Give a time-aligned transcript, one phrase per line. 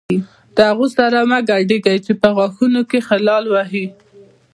[0.55, 3.85] له هغو سره مه ګډېږئ چې په غاښونو کې خلال وهي.